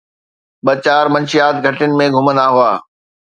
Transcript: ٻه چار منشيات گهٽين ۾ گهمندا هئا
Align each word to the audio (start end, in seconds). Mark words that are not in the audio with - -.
ٻه 0.65 0.73
چار 0.85 1.05
منشيات 1.13 1.55
گهٽين 1.63 1.91
۾ 1.99 2.05
گهمندا 2.13 2.47
هئا 2.55 2.71